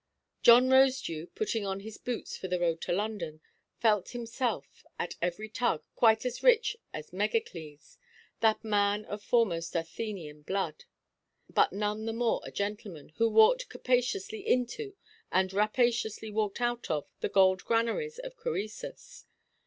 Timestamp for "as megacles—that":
6.91-8.63